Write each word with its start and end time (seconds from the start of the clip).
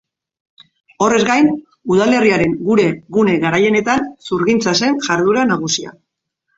Horrez 1.07 1.19
gain, 1.27 1.49
udalerriaren 1.97 2.57
gune 3.11 3.39
garaienetan 3.47 4.05
zurgintza 4.33 4.79
zen 4.85 5.03
jarduera 5.11 5.49
nagusia. 5.57 5.99